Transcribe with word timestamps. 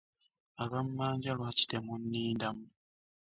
Abammanja 0.63 1.21
naye 1.29 1.35
lwaki 1.39 1.63
temunnindamu? 1.71 2.65